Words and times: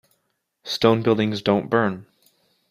Stone 0.63 1.03
buildings 1.03 1.43
don't 1.43 1.69
burn. 1.69 2.07